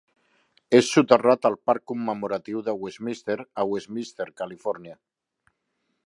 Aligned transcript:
És 0.77 0.87
soterrat 0.93 1.43
al 1.49 1.57
parc 1.71 1.83
commemoratiu 1.91 2.63
de 2.69 2.75
Westminster 2.85 3.37
a 3.63 3.65
Westminster, 3.73 4.27
Califòrnia. 4.41 4.97